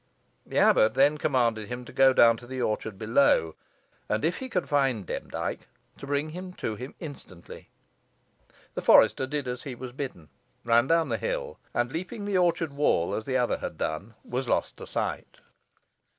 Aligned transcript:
The 0.47 0.57
abbot 0.57 0.95
then 0.95 1.19
commanded 1.19 1.67
him 1.67 1.85
to 1.85 1.93
go 1.93 2.11
down 2.11 2.35
to 2.37 2.47
the 2.47 2.59
orchard 2.59 2.97
below, 2.97 3.53
and 4.09 4.25
if 4.25 4.37
he 4.37 4.49
could 4.49 4.67
find 4.67 5.05
Demdike 5.05 5.67
to 5.99 6.07
bring 6.07 6.29
him 6.31 6.53
to 6.53 6.73
him 6.75 6.95
instantly. 6.99 7.69
The 8.73 8.81
forester 8.81 9.27
did 9.27 9.47
as 9.47 9.61
he 9.61 9.75
was 9.75 9.91
bidden, 9.91 10.29
ran 10.65 10.87
down 10.87 11.09
the 11.09 11.17
hill, 11.19 11.59
and, 11.71 11.91
leaping 11.91 12.25
the 12.25 12.39
orchard 12.39 12.71
wall 12.71 13.13
as 13.13 13.25
the 13.25 13.37
other 13.37 13.57
had 13.59 13.77
done, 13.77 14.15
was 14.23 14.49
lost 14.49 14.77
to 14.77 14.87
sight. 14.87 15.37